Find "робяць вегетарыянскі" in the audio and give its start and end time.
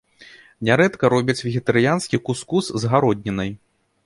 1.15-2.21